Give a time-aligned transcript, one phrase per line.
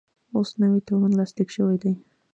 [0.35, 1.93] اوس نوی تړون لاسلیک شوی دی.